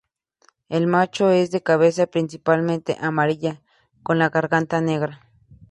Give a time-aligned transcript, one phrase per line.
[0.67, 3.61] El macho es de cabeza principalmente amarilla,
[4.01, 5.29] con la garganta negra.